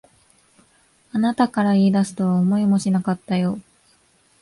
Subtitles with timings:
[1.11, 3.59] あなたから言い出すとは思いもしなかったよ。